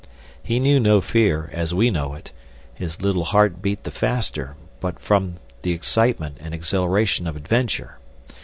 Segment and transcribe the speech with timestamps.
[0.41, 2.31] He knew no fear, as we know it;
[2.73, 7.99] his little heart beat the faster but from the excitement and exhilaration of adventure.